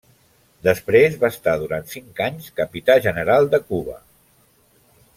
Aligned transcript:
Després 0.67 1.17
va 1.25 1.29
estar 1.33 1.53
durant 1.65 1.85
cinc 1.93 2.23
anys 2.29 2.49
Capità 2.63 2.99
general 3.09 3.53
de 3.55 3.61
Cuba. 3.71 4.03